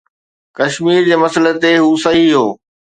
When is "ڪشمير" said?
0.57-1.03